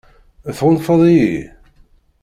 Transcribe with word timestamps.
Tɣunfaḍ-iyi? 0.57 1.41